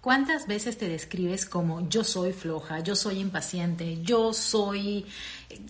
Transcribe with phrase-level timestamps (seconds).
[0.00, 5.04] ¿Cuántas veces te describes como yo soy floja, yo soy impaciente, yo soy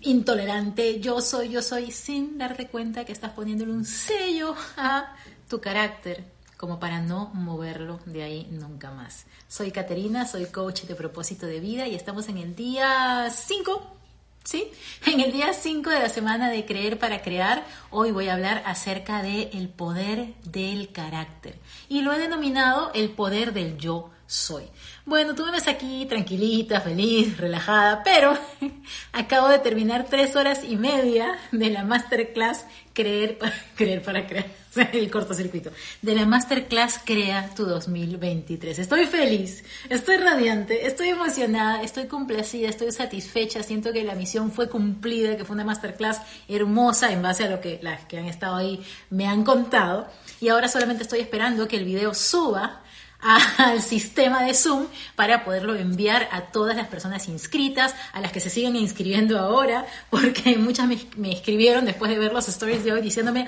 [0.03, 5.17] intolerante, yo soy, yo soy, sin darte cuenta que estás poniéndole un sello a
[5.49, 6.23] tu carácter
[6.57, 9.27] como para no moverlo de ahí nunca más?
[9.49, 13.97] Soy Caterina, soy coach de propósito de vida y estamos en el día 5
[14.45, 14.71] ¿Sí?
[15.07, 18.63] En el día 5 de la semana de Creer para Crear, hoy voy a hablar
[18.65, 21.59] acerca del el poder del carácter.
[21.89, 24.63] Y lo he denominado el poder del yo soy.
[25.05, 28.39] Bueno, tú me ves aquí tranquilita, feliz, relajada, pero
[29.13, 34.47] acabo de terminar tres horas y media de la masterclass Creer para Creer para Crear,
[34.93, 38.79] el cortocircuito, de la masterclass Crea tu 2023.
[38.79, 44.69] Estoy feliz, estoy radiante, estoy emocionada, estoy complacida, estoy satisfecha, siento que la misión fue
[44.69, 48.55] cumplida, que fue una masterclass hermosa en base a lo que las que han estado
[48.55, 50.07] ahí me han contado.
[50.41, 52.85] Y ahora solamente estoy esperando que el video suba
[53.23, 58.41] al sistema de Zoom para poderlo enviar a todas las personas inscritas, a las que
[58.41, 63.03] se siguen inscribiendo ahora, porque muchas me, escribieron después de ver los stories de hoy
[63.03, 63.47] diciéndome,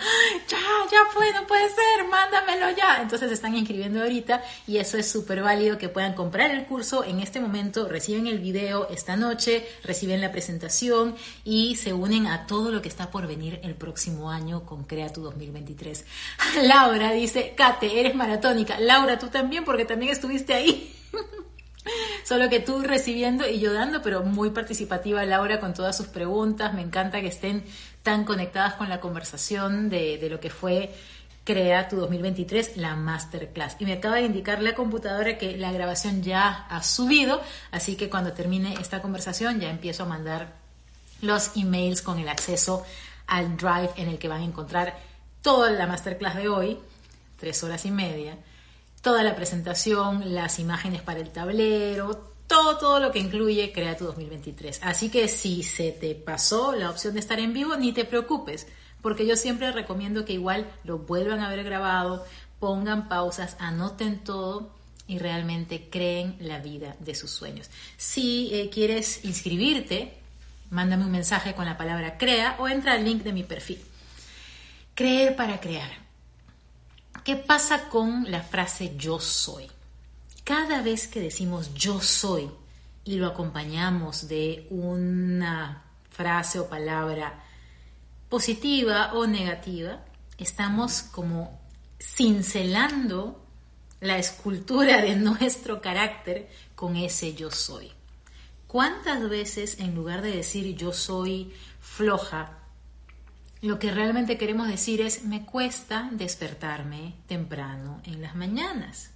[0.48, 0.58] ya,
[0.90, 3.00] ya fue, no puede ser, mándamelo ya.
[3.00, 7.04] Entonces se están inscribiendo ahorita y eso es súper válido que puedan comprar el curso
[7.04, 12.46] en este momento, reciben el video esta noche, reciben la presentación y se unen a
[12.46, 16.04] todo lo que está por venir el próximo año con Crea tu 2023.
[16.62, 18.78] Laura dice, Kate, eres maratónica.
[18.78, 20.94] Laura, tú también porque también estuviste ahí.
[22.24, 26.74] Solo que tú recibiendo y yo dando, pero muy participativa Laura con todas sus preguntas.
[26.74, 27.64] Me encanta que estén
[28.02, 30.94] tan conectadas con la conversación de, de lo que fue
[31.44, 33.76] Crea tu 2023, la masterclass.
[33.80, 38.08] Y me acaba de indicar la computadora que la grabación ya ha subido, así que
[38.08, 40.52] cuando termine esta conversación ya empiezo a mandar
[41.20, 42.84] los emails con el acceso
[43.26, 44.96] al drive en el que van a encontrar
[45.42, 46.78] toda la masterclass de hoy,
[47.38, 48.36] tres horas y media
[49.02, 54.04] toda la presentación, las imágenes para el tablero, todo, todo lo que incluye Crea tu
[54.04, 54.80] 2023.
[54.82, 58.66] Así que si se te pasó la opción de estar en vivo, ni te preocupes,
[59.02, 62.24] porque yo siempre recomiendo que igual lo vuelvan a ver grabado,
[62.60, 64.70] pongan pausas, anoten todo
[65.08, 67.68] y realmente creen la vida de sus sueños.
[67.96, 70.14] Si eh, quieres inscribirte,
[70.70, 73.80] mándame un mensaje con la palabra crea o entra al link de mi perfil.
[74.94, 75.90] Creer para crear.
[77.24, 79.70] ¿Qué pasa con la frase yo soy?
[80.42, 82.50] Cada vez que decimos yo soy
[83.04, 87.44] y lo acompañamos de una frase o palabra
[88.28, 90.04] positiva o negativa,
[90.36, 91.60] estamos como
[92.00, 93.40] cincelando
[94.00, 97.92] la escultura de nuestro carácter con ese yo soy.
[98.66, 102.61] ¿Cuántas veces en lugar de decir yo soy floja,
[103.62, 109.12] lo que realmente queremos decir es, me cuesta despertarme temprano en las mañanas,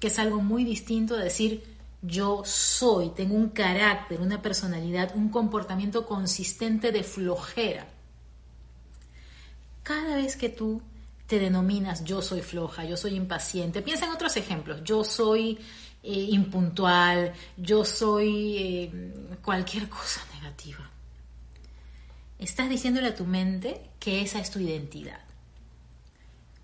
[0.00, 1.62] que es algo muy distinto a decir,
[2.00, 7.86] yo soy, tengo un carácter, una personalidad, un comportamiento consistente de flojera.
[9.82, 10.80] Cada vez que tú
[11.26, 15.58] te denominas yo soy floja, yo soy impaciente, piensa en otros ejemplos, yo soy
[16.02, 20.95] eh, impuntual, yo soy eh, cualquier cosa negativa
[22.38, 25.20] estás diciéndole a tu mente que esa es tu identidad.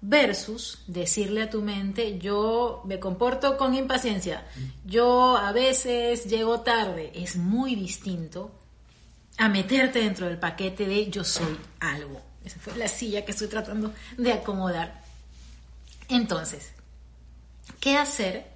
[0.01, 4.45] Versus decirle a tu mente, yo me comporto con impaciencia,
[4.85, 7.13] yo a veces llego tarde.
[7.15, 8.51] Es muy distinto
[9.39, 12.21] a meterte dentro del paquete de yo soy algo.
[12.45, 15.03] Esa fue la silla que estoy tratando de acomodar.
[16.09, 16.73] Entonces,
[17.79, 18.47] ¿qué hacer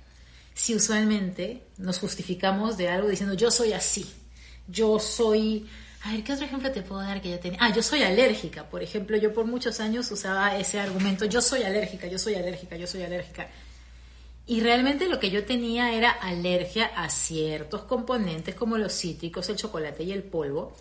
[0.52, 4.12] si usualmente nos justificamos de algo diciendo yo soy así?
[4.66, 5.68] Yo soy
[6.06, 7.58] a ver, ¿qué otro ejemplo te puedo dar que yo tenía?
[7.60, 8.70] Ah, yo soy alérgica.
[8.70, 12.76] Por ejemplo, yo por muchos años usaba ese argumento, yo soy alérgica, yo soy alérgica,
[12.76, 13.48] yo soy alérgica.
[14.46, 19.56] Y realmente lo que yo tenía era alergia a ciertos componentes como los cítricos, el
[19.56, 20.76] chocolate y el polvo,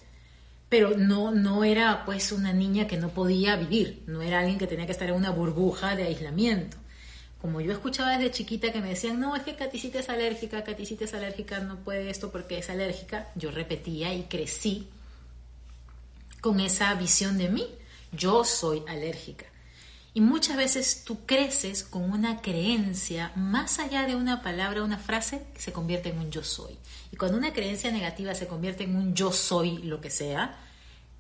[0.70, 4.68] pero no, no era pues una niña que no podía vivir, no era alguien que
[4.68, 6.78] tenía que estar en una burbuja de aislamiento.
[7.42, 11.06] Como yo escuchaba desde chiquita que me decían, no, es que Caticita es alérgica, Caticita
[11.06, 14.88] es alérgica, no puede esto porque es alérgica, yo repetía y crecí
[16.46, 17.66] con esa visión de mí.
[18.12, 19.48] Yo soy alérgica.
[20.14, 25.42] Y muchas veces tú creces con una creencia más allá de una palabra, una frase,
[25.56, 26.78] que se convierte en un yo soy.
[27.12, 30.56] Y cuando una creencia negativa se convierte en un yo soy lo que sea,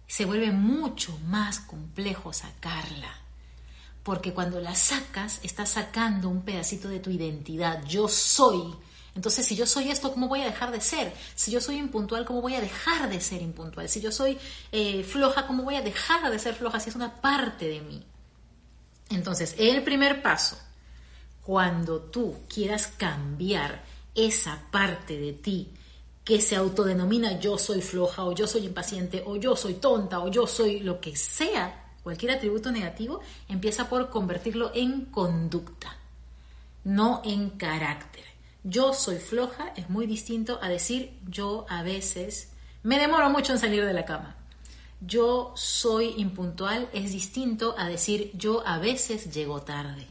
[0.05, 3.09] se vuelve mucho más complejo sacarla.
[4.03, 7.83] Porque cuando la sacas, estás sacando un pedacito de tu identidad.
[7.85, 8.75] Yo soy
[9.15, 11.13] entonces, si yo soy esto, ¿cómo voy a dejar de ser?
[11.35, 13.87] Si yo soy impuntual, ¿cómo voy a dejar de ser impuntual?
[13.87, 14.37] Si yo soy
[14.73, 18.03] eh, floja, ¿cómo voy a dejar de ser floja si es una parte de mí?
[19.09, 20.57] Entonces, el primer paso,
[21.41, 23.83] Cuando tú quieras cambiar
[24.15, 25.69] esa parte de ti
[26.23, 30.29] que se autodenomina yo soy floja o yo soy impaciente o yo soy tonta o
[30.29, 35.95] yo soy lo que sea, cualquier atributo negativo, empieza por convertirlo en conducta,
[36.83, 38.34] no en carácter.
[38.67, 42.49] Yo soy floja es muy distinto a decir yo a veces
[42.81, 44.37] me demoro mucho en salir de la cama.
[45.01, 50.07] Yo soy impuntual es distinto a decir yo a veces llego tarde.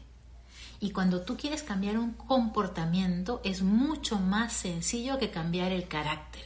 [0.78, 6.44] Y cuando tú quieres cambiar un comportamiento es mucho más sencillo que cambiar el carácter.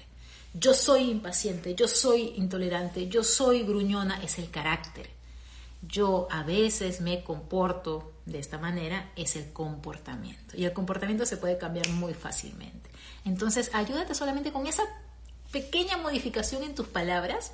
[0.54, 5.17] Yo soy impaciente, yo soy intolerante, yo soy gruñona, es el carácter.
[5.82, 10.56] Yo a veces me comporto de esta manera, es el comportamiento.
[10.56, 12.90] Y el comportamiento se puede cambiar muy fácilmente.
[13.24, 14.82] Entonces, ayúdate solamente con esa
[15.50, 17.52] pequeña modificación en tus palabras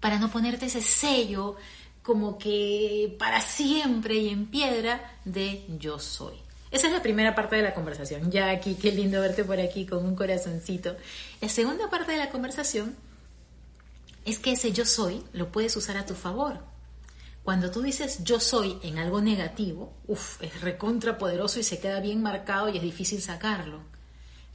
[0.00, 1.56] para no ponerte ese sello
[2.02, 6.34] como que para siempre y en piedra de yo soy.
[6.70, 8.30] Esa es la primera parte de la conversación.
[8.30, 10.96] Ya aquí, qué lindo verte por aquí con un corazoncito.
[11.40, 12.96] La segunda parte de la conversación
[14.24, 16.73] es que ese yo soy lo puedes usar a tu favor.
[17.44, 22.22] Cuando tú dices yo soy en algo negativo, uff, es recontrapoderoso y se queda bien
[22.22, 23.82] marcado y es difícil sacarlo.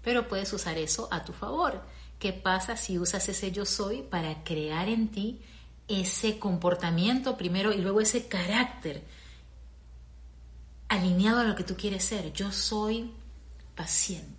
[0.04, 1.84] Pero puedes usar eso a tu favor.
[2.18, 5.42] ¿Qué pasa si usas ese yo soy para crear en ti
[5.88, 9.04] ese comportamiento primero y luego ese carácter
[10.90, 12.34] alineado a lo que tú quieres ser.
[12.34, 13.12] Yo soy
[13.76, 14.39] paciente,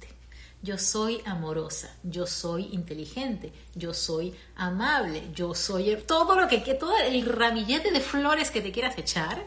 [0.63, 6.75] yo soy amorosa, yo soy inteligente, yo soy amable, yo soy todo lo que, que
[6.75, 9.47] todo el ramillete de flores que te quieras echar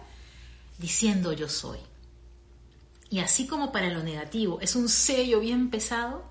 [0.79, 1.77] diciendo yo soy.
[3.09, 6.23] Y así como para lo negativo es un sello bien pesado,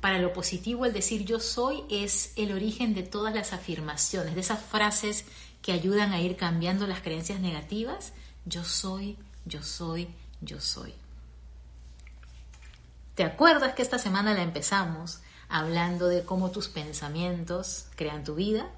[0.00, 4.40] para lo positivo, el decir yo soy es el origen de todas las afirmaciones, de
[4.40, 5.24] esas frases
[5.60, 8.12] que ayudan a ir cambiando las creencias negativas.
[8.44, 10.08] Yo soy, yo soy,
[10.40, 10.94] yo soy.
[13.18, 15.18] ¿Te acuerdas que esta semana la empezamos
[15.48, 18.70] hablando de cómo tus pensamientos crean tu vida?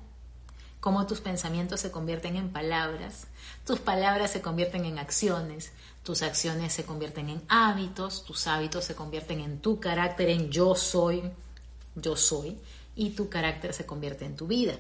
[0.81, 3.27] Cómo tus pensamientos se convierten en palabras,
[3.67, 5.73] tus palabras se convierten en acciones,
[6.03, 10.75] tus acciones se convierten en hábitos, tus hábitos se convierten en tu carácter, en yo
[10.75, 11.23] soy,
[11.95, 12.57] yo soy,
[12.97, 14.73] y tu carácter se convierte en tu vida.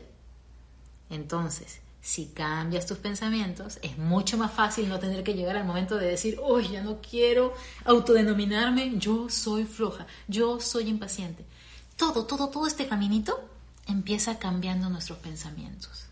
[1.10, 5.97] Entonces, si cambias tus pensamientos, es mucho más fácil no tener que llegar al momento
[5.97, 7.55] de decir, hoy ya no quiero
[7.85, 11.44] autodenominarme, yo soy floja, yo soy impaciente.
[11.97, 13.38] Todo, todo, todo este caminito
[13.87, 16.11] empieza cambiando nuestros pensamientos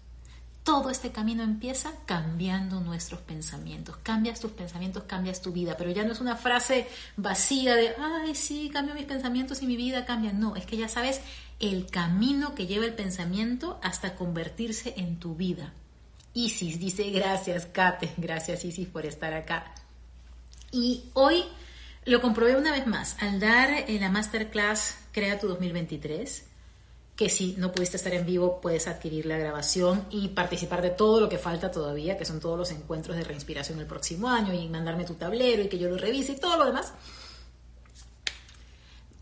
[0.69, 3.96] todo este camino empieza cambiando nuestros pensamientos.
[4.02, 5.79] Cambias tus pensamientos, cambias tu vida.
[5.79, 6.87] Pero ya no es una frase
[7.17, 10.31] vacía de, ay, sí, cambio mis pensamientos y mi vida cambia.
[10.35, 11.23] No, es que ya sabes
[11.60, 15.72] el camino que lleva el pensamiento hasta convertirse en tu vida.
[16.34, 19.75] Isis dice, gracias, Kate, gracias Isis por estar acá.
[20.70, 21.44] Y hoy
[22.05, 26.44] lo comprobé una vez más al dar la masterclass Crea tu 2023
[27.19, 31.20] que si no pudiste estar en vivo puedes adquirir la grabación y participar de todo
[31.20, 34.69] lo que falta todavía, que son todos los encuentros de reinspiración el próximo año y
[34.69, 36.93] mandarme tu tablero y que yo lo revise y todo lo demás.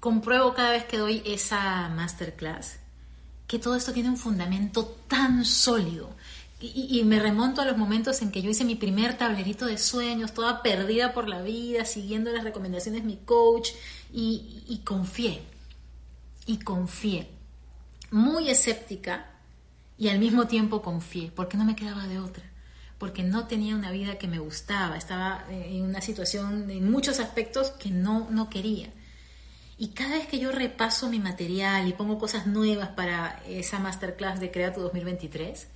[0.00, 2.78] Compruebo cada vez que doy esa masterclass
[3.46, 6.10] que todo esto tiene un fundamento tan sólido.
[6.58, 10.32] Y, me remonto a los momentos en que yo hice mi primer tablerito de sueños,
[10.32, 13.70] toda perdida por la vida, siguiendo las recomendaciones de mi coach
[14.12, 15.42] y, y confié.
[16.46, 17.28] Y confié
[18.10, 19.26] muy escéptica
[19.98, 22.44] y al mismo tiempo confié, porque no me quedaba de otra,
[22.98, 27.70] porque no tenía una vida que me gustaba, estaba en una situación en muchos aspectos
[27.72, 28.90] que no, no quería.
[29.78, 34.40] Y cada vez que yo repaso mi material y pongo cosas nuevas para esa masterclass
[34.40, 35.68] de Crea tu 2023,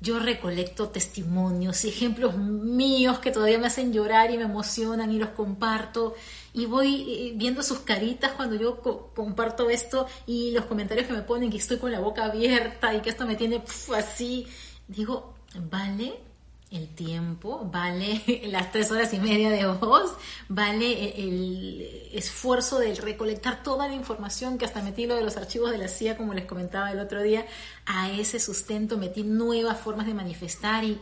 [0.00, 5.18] yo recolecto testimonios y ejemplos míos que todavía me hacen llorar y me emocionan y
[5.18, 6.14] los comparto
[6.52, 8.80] y voy eh, viendo sus caritas cuando yo
[9.14, 13.00] comparto esto y los comentarios que me ponen que estoy con la boca abierta y
[13.00, 13.62] que esto me tiene
[13.96, 14.46] así.
[14.88, 15.34] Digo,
[15.70, 16.31] vale
[16.72, 20.16] el tiempo, vale las tres horas y media de voz,
[20.48, 25.70] vale el esfuerzo de recolectar toda la información que hasta metí lo de los archivos
[25.70, 27.46] de la CIA, como les comentaba el otro día,
[27.86, 30.98] a ese sustento, metí nuevas formas de manifestar y,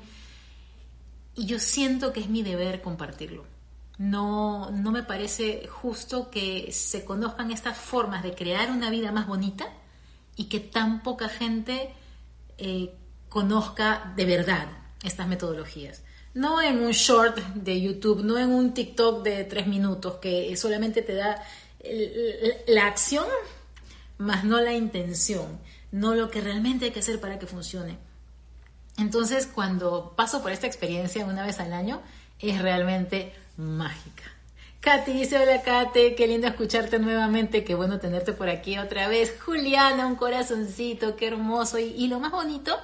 [1.36, 3.44] y yo siento que es mi deber compartirlo.
[3.98, 9.26] No, no me parece justo que se conozcan estas formas de crear una vida más
[9.26, 9.68] bonita
[10.36, 11.92] y que tan poca gente
[12.56, 12.94] eh,
[13.28, 16.02] conozca de verdad estas metodologías.
[16.34, 21.02] No en un short de YouTube, no en un TikTok de tres minutos que solamente
[21.02, 21.42] te da
[22.66, 23.26] la acción,
[24.18, 25.58] más no la intención,
[25.92, 27.98] no lo que realmente hay que hacer para que funcione.
[28.98, 32.02] Entonces, cuando paso por esta experiencia una vez al año,
[32.38, 34.24] es realmente mágica.
[34.80, 39.34] Katy dice, hola Katy, qué lindo escucharte nuevamente, qué bueno tenerte por aquí otra vez.
[39.44, 41.78] Juliana, un corazoncito, qué hermoso.
[41.78, 42.78] Y, y, lo más bonito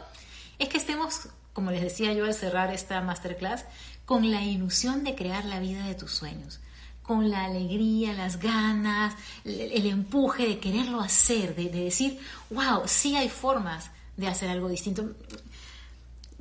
[0.58, 3.64] es que estemos, como les decía yo al cerrar esta masterclass,
[4.04, 6.60] con la ilusión de crear la vida de tus sueños,
[7.02, 12.20] con la alegría, las ganas, el, empuje de quererlo hacer, de, de, decir,
[12.50, 15.14] wow, sí hay formas de hacer algo distinto.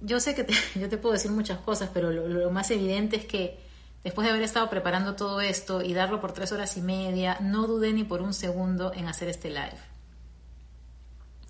[0.02, 0.46] Yo sé que
[0.78, 3.64] yo te puedo decir muchas cosas, pero lo más evidente es que
[4.04, 7.66] Después de haber estado preparando todo esto y darlo por tres horas y media, no
[7.66, 9.80] dudé ni por un segundo en hacer este live.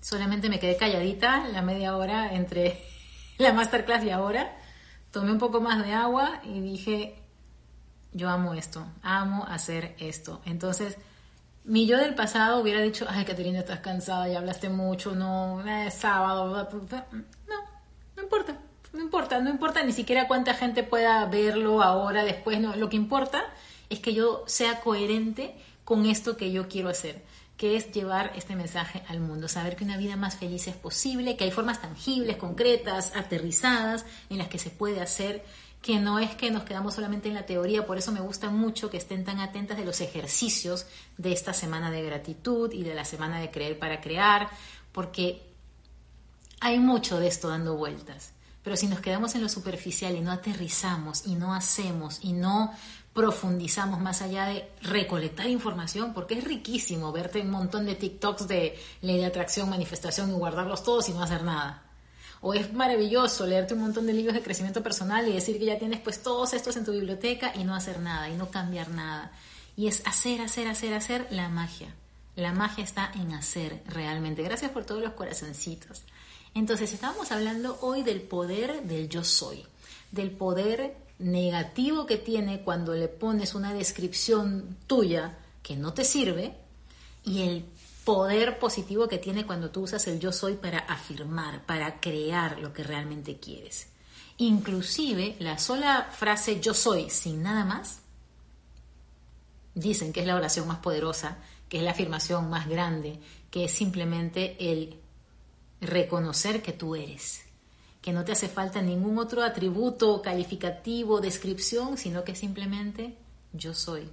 [0.00, 2.82] Solamente me quedé calladita la media hora entre
[3.38, 4.56] la masterclass y ahora.
[5.10, 7.22] Tomé un poco más de agua y dije,
[8.12, 10.42] yo amo esto, amo hacer esto.
[10.44, 10.98] Entonces,
[11.64, 15.94] mi yo del pasado hubiera dicho, ay, Caterina, estás cansada, ya hablaste mucho, no, es
[15.94, 16.68] sábado.
[16.70, 17.56] No,
[18.16, 18.58] no importa.
[18.92, 22.76] No importa, no importa ni siquiera cuánta gente pueda verlo ahora, después, no.
[22.76, 23.44] Lo que importa
[23.90, 27.22] es que yo sea coherente con esto que yo quiero hacer,
[27.56, 31.36] que es llevar este mensaje al mundo, saber que una vida más feliz es posible,
[31.36, 35.44] que hay formas tangibles, concretas, aterrizadas, en las que se puede hacer,
[35.80, 38.90] que no es que nos quedamos solamente en la teoría, por eso me gusta mucho
[38.90, 40.86] que estén tan atentas de los ejercicios
[41.16, 44.50] de esta semana de gratitud y de la semana de creer para crear,
[44.92, 45.42] porque
[46.60, 48.32] hay mucho de esto dando vueltas.
[48.62, 52.72] Pero si nos quedamos en lo superficial y no aterrizamos y no hacemos y no
[53.16, 58.78] profundizamos más allá de recolectar información, porque es riquísimo verte un montón de TikToks de
[59.00, 61.82] ley de atracción, manifestación y guardarlos todos y no hacer nada.
[62.42, 65.78] O es maravilloso leerte un montón de libros de crecimiento personal y decir que ya
[65.78, 69.32] tienes pues todos estos en tu biblioteca y no hacer nada y no cambiar nada.
[69.78, 71.88] Y es hacer, hacer, hacer, hacer la magia.
[72.36, 74.42] La magia está en hacer realmente.
[74.42, 76.02] Gracias por todos los corazoncitos.
[76.54, 79.64] Entonces, estábamos hablando hoy del poder del yo soy,
[80.12, 86.54] del poder negativo que tiene cuando le pones una descripción tuya que no te sirve
[87.24, 87.64] y el
[88.04, 92.72] poder positivo que tiene cuando tú usas el yo soy para afirmar, para crear lo
[92.72, 93.88] que realmente quieres.
[94.38, 98.00] Inclusive la sola frase yo soy sin nada más,
[99.74, 103.18] dicen que es la oración más poderosa, que es la afirmación más grande,
[103.50, 105.00] que es simplemente el
[105.80, 107.45] reconocer que tú eres,
[108.06, 113.18] que no te hace falta ningún otro atributo calificativo, descripción, sino que simplemente
[113.52, 114.08] yo soy,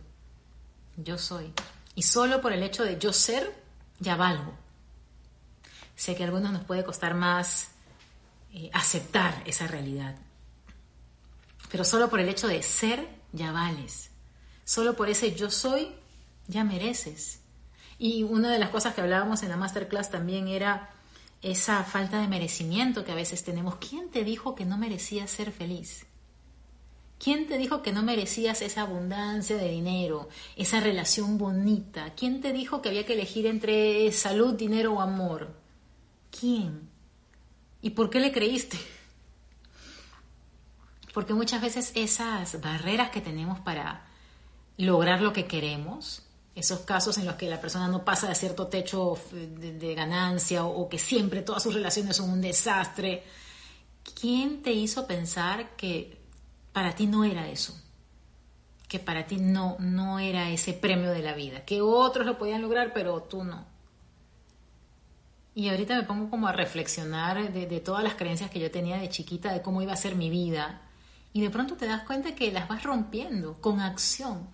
[0.97, 1.53] yo soy.
[1.93, 3.53] Y solo por el hecho de yo ser,
[3.99, 4.51] ya valgo.
[5.95, 7.67] Sé que a algunos nos puede costar más
[8.51, 10.15] eh, aceptar esa realidad,
[11.69, 14.09] pero solo por el hecho de ser, ya vales.
[14.65, 15.93] Solo por ese yo soy,
[16.47, 17.41] ya mereces.
[17.99, 20.89] Y una de las cosas que hablábamos en la masterclass también era
[21.43, 23.75] esa falta de merecimiento que a veces tenemos.
[23.75, 26.05] ¿Quién te dijo que no merecías ser feliz?
[27.19, 32.13] ¿Quién te dijo que no merecías esa abundancia de dinero, esa relación bonita?
[32.15, 35.53] ¿Quién te dijo que había que elegir entre salud, dinero o amor?
[36.37, 36.89] ¿Quién?
[37.81, 38.77] ¿Y por qué le creíste?
[41.13, 44.05] Porque muchas veces esas barreras que tenemos para
[44.77, 46.23] lograr lo que queremos,
[46.55, 50.87] esos casos en los que la persona no pasa de cierto techo de, ganancia o,
[50.87, 53.23] que siempre todas sus relaciones son un desastre.
[54.19, 56.19] ¿Quién te hizo pensar que
[56.71, 57.75] para ti no era eso?
[58.87, 62.61] Que para ti no, no era ese premio de la vida, que otros lo podían
[62.61, 63.65] lograr, pero tú no.
[65.55, 68.97] Y ahorita me pongo como a reflexionar de, de todas las creencias que yo tenía
[68.97, 70.81] de chiquita, de cómo iba a ser mi vida.
[71.31, 74.47] Y de pronto te das cuenta que las vas rompiendo con acción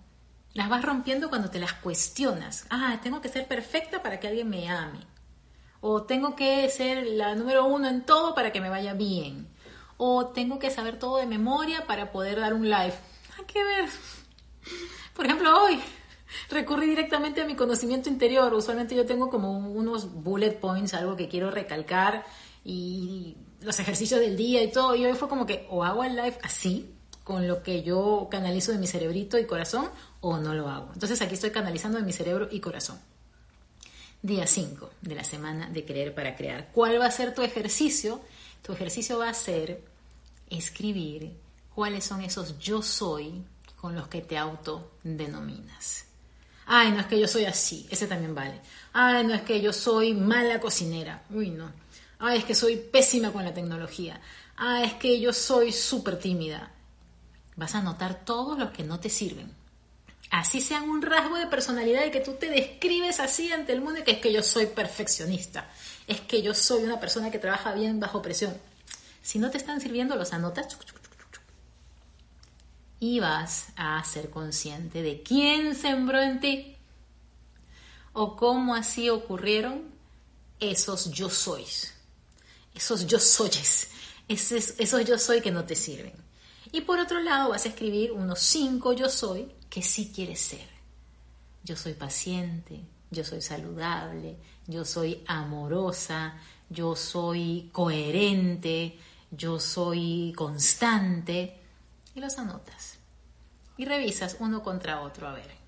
[0.53, 2.65] las vas rompiendo cuando te las cuestionas.
[2.69, 4.99] Ah, tengo que ser perfecta para que alguien me ame.
[5.81, 9.47] O tengo que ser la número uno en todo para que me vaya bien.
[9.97, 12.93] O tengo que saber todo de memoria para poder dar un live.
[13.37, 13.89] Hay que ver.
[15.13, 15.79] Por ejemplo, hoy
[16.49, 18.53] recurrí directamente a mi conocimiento interior.
[18.53, 22.25] Usualmente yo tengo como unos bullet points, algo que quiero recalcar
[22.63, 24.95] y los ejercicios del día y todo.
[24.95, 26.93] Y hoy fue como que o hago el live así,
[27.29, 29.87] con lo que yo canalizo de mi cerebrito y corazón,
[30.19, 30.89] o no lo hago.
[30.95, 32.97] Entonces aquí estoy canalizando en mi cerebro y corazón.
[34.23, 36.71] Día 5 de la semana de creer para crear.
[36.71, 38.19] ¿Cuál va a ser tu ejercicio?
[38.63, 39.83] Tu ejercicio va a ser
[40.49, 41.31] escribir
[41.75, 43.43] cuáles son esos yo soy
[43.75, 46.05] con los que te autodenominas.
[46.65, 48.59] Ay, no es que yo soy así, ese también vale.
[48.91, 51.25] Ay, no es que yo soy mala cocinera.
[51.29, 51.71] Uy, no.
[52.17, 54.19] Ay, es que soy pésima con la tecnología.
[54.55, 56.73] Ay, es que yo soy súper tímida.
[57.59, 59.59] Vas a notar todos los que no te sirven
[60.29, 63.99] así sean un rasgo de personalidad de que tú te describes así ante el mundo
[63.99, 65.69] y que es que yo soy perfeccionista,
[66.07, 68.55] es que yo soy una persona que trabaja bien bajo presión.
[69.21, 70.77] Si no te están sirviendo, los anotas
[72.99, 76.75] y vas a ser consciente de quién sembró en ti
[78.13, 79.83] o cómo así ocurrieron
[80.59, 81.93] esos yo sois,
[82.75, 83.89] esos yo soyes,
[84.27, 86.28] esos, esos yo soy que no te sirven.
[86.71, 90.67] Y por otro lado vas a escribir unos cinco yo soy que sí quieres ser.
[91.63, 96.37] Yo soy paciente, yo soy saludable, yo soy amorosa,
[96.69, 98.97] yo soy coherente,
[99.31, 101.59] yo soy constante.
[102.15, 102.97] Y los anotas.
[103.77, 105.59] Y revisas uno contra otro a ver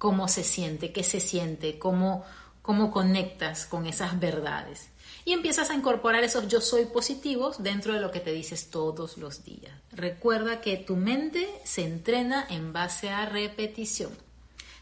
[0.00, 2.24] cómo se siente, qué se siente, cómo,
[2.62, 4.88] cómo conectas con esas verdades.
[5.30, 9.16] Y empiezas a incorporar esos yo soy positivos dentro de lo que te dices todos
[9.16, 9.72] los días.
[9.92, 14.10] Recuerda que tu mente se entrena en base a repetición.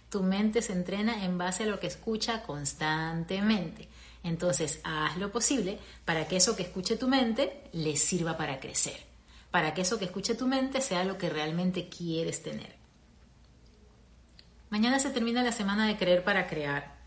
[0.08, 3.88] Tu mente se entrena en base a lo que escucha constantemente.
[4.22, 9.00] Entonces, haz lo posible para que eso que escuche tu mente le sirva para crecer,
[9.50, 12.74] para que eso que escuche tu mente sea lo que realmente quieres tener.
[14.70, 16.97] Mañana se termina la semana de creer para crear.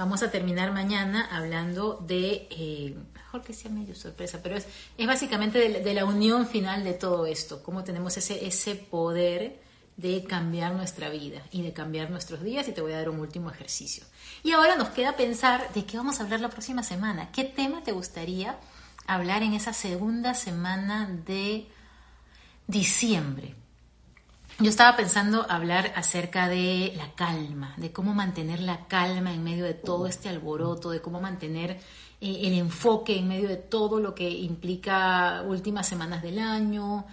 [0.00, 4.66] Vamos a terminar mañana hablando de, eh, mejor que sea medio sorpresa, pero es,
[4.96, 9.60] es básicamente de, la unión final de todo esto, cómo tenemos ese, ese poder
[9.98, 13.20] de cambiar nuestra vida y de cambiar nuestros días y te voy a dar un
[13.20, 14.02] último ejercicio.
[14.42, 17.30] Y ahora nos queda pensar de qué vamos a hablar la próxima semana.
[17.30, 18.58] ¿Qué tema te gustaría
[19.06, 21.68] hablar en esa segunda semana de
[22.66, 23.54] diciembre?
[24.60, 29.64] Yo estaba pensando hablar acerca de la calma, de cómo mantener la calma en medio
[29.64, 31.78] de todo este alboroto, de cómo mantener
[32.20, 37.06] eh, el enfoque en medio de todo lo que implica últimas semanas del año.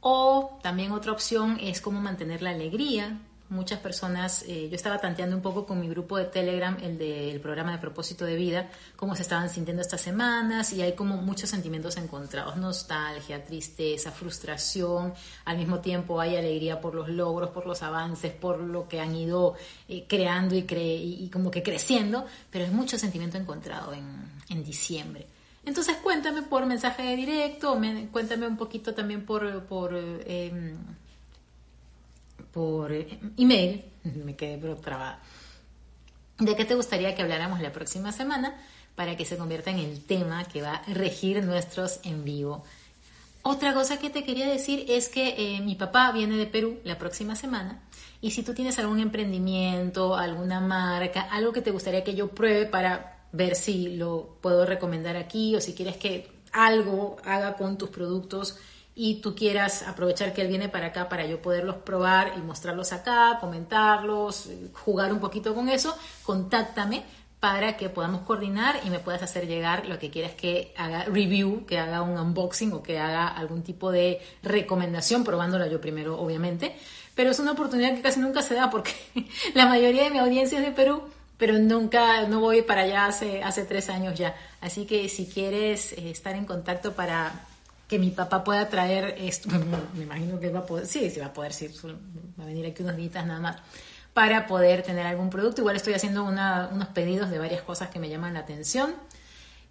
[0.00, 3.20] O también otra opción es cómo mantener la alegría,
[3.54, 7.40] muchas personas, eh, yo estaba tanteando un poco con mi grupo de Telegram, el del
[7.40, 11.48] programa de propósito de vida, cómo se estaban sintiendo estas semanas y hay como muchos
[11.48, 17.82] sentimientos encontrados, nostalgia, tristeza, frustración, al mismo tiempo hay alegría por los logros, por los
[17.82, 19.54] avances, por lo que han ido
[19.88, 24.04] eh, creando y, cre y, como que creciendo, pero es mucho sentimiento encontrado en,
[24.48, 25.26] en diciembre.
[25.64, 27.80] Entonces cuéntame por mensaje directo,
[28.12, 29.64] cuéntame un poquito también por...
[29.64, 30.74] por eh,
[32.54, 32.92] por
[33.36, 35.20] email, me quedé trabada,
[36.38, 38.54] de qué te gustaría que habláramos la próxima semana
[38.94, 42.64] para que se convierta en el tema que va a regir nuestros en vivo.
[43.42, 46.96] Otra cosa que te quería decir es que eh, mi papá viene de Perú la
[46.96, 47.82] próxima semana
[48.20, 52.66] y si tú tienes algún emprendimiento, alguna marca, algo que te gustaría que yo pruebe
[52.66, 57.90] para ver si lo puedo recomendar aquí o si quieres que algo haga con tus
[57.90, 58.56] productos
[58.96, 62.92] y tú quieras aprovechar que él viene para acá para yo poderlos probar y mostrarlos
[62.92, 67.02] acá, comentarlos, jugar un poquito con eso, contáctame
[67.40, 71.66] para que podamos coordinar y me puedas hacer llegar lo que quieras que haga review,
[71.66, 76.74] que haga un unboxing o que haga algún tipo de recomendación, probándola yo primero, obviamente.
[77.14, 78.92] Pero es una oportunidad que casi nunca se da porque
[79.54, 81.02] la mayoría de mi audiencia es de Perú,
[81.36, 84.34] pero nunca, no voy para allá hace, hace tres años ya.
[84.62, 87.44] Así que si quieres eh, estar en contacto para
[87.88, 89.48] que mi papá pueda traer esto,
[89.94, 91.68] me imagino que va a poder, sí, sí va a poder, sí,
[92.38, 93.56] va a venir aquí unos días nada más,
[94.12, 95.60] para poder tener algún producto.
[95.60, 98.94] Igual estoy haciendo unos pedidos de varias cosas que me llaman la atención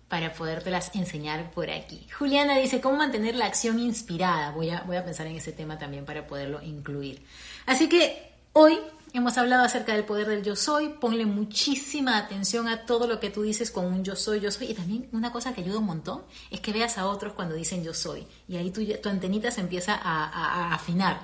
[0.10, 2.08] para podértelas enseñar por aquí.
[2.16, 4.52] Juliana dice, ¿cómo mantener la acción inspirada?
[4.52, 7.26] Voy a, voy a pensar en ese tema también para poderlo incluir.
[7.66, 8.78] Así que hoy
[9.14, 13.30] Hemos hablado acerca del poder del yo soy, ponle muchísima atención a todo lo que
[13.30, 14.72] tú dices con un yo soy, yo soy.
[14.72, 17.84] Y también una cosa que ayuda un montón es que veas a otros cuando dicen
[17.84, 18.26] yo soy.
[18.48, 21.22] Y ahí tu, tu antenita se empieza a, a afinar.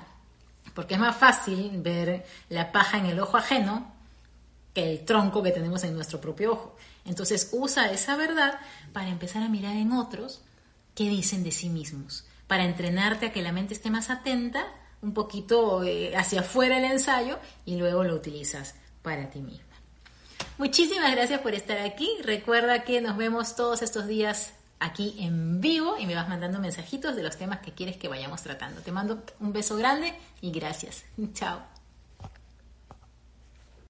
[0.72, 3.92] Porque es más fácil ver la paja en el ojo ajeno
[4.72, 6.76] que el tronco que tenemos en nuestro propio ojo.
[7.04, 8.60] Entonces usa esa verdad
[8.92, 10.42] para empezar a mirar en otros
[10.94, 14.66] qué dicen de sí mismos, para entrenarte a que la mente esté más atenta
[15.02, 19.64] un poquito eh, hacia afuera el ensayo y luego lo utilizas para ti misma.
[20.58, 22.08] Muchísimas gracias por estar aquí.
[22.22, 27.16] Recuerda que nos vemos todos estos días aquí en vivo y me vas mandando mensajitos
[27.16, 28.80] de los temas que quieres que vayamos tratando.
[28.80, 31.04] Te mando un beso grande y gracias.
[31.32, 31.79] Chao.